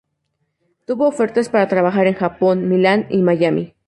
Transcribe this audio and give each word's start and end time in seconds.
Tuvo 0.87 1.07
ofertas 1.07 1.49
para 1.49 1.67
trabajar 1.67 2.07
en 2.07 2.15
Japón, 2.15 2.67
Milán 2.67 3.05
y 3.11 3.21
Miami. 3.21 3.75